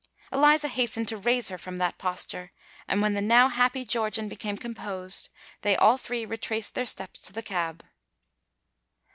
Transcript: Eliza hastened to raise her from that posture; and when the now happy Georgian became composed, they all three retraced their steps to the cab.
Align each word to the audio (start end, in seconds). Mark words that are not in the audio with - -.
Eliza 0.31 0.67
hastened 0.67 1.07
to 1.09 1.15
raise 1.15 1.49
her 1.49 1.59
from 1.59 1.77
that 1.77 1.99
posture; 1.99 2.51
and 2.87 3.03
when 3.03 3.13
the 3.13 3.21
now 3.21 3.49
happy 3.49 3.85
Georgian 3.85 4.27
became 4.27 4.57
composed, 4.57 5.29
they 5.61 5.75
all 5.77 5.95
three 5.99 6.25
retraced 6.25 6.73
their 6.73 6.87
steps 6.87 7.21
to 7.21 7.31
the 7.31 7.43
cab. 7.43 7.85